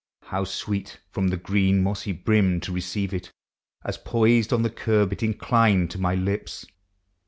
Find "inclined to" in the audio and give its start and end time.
5.21-5.99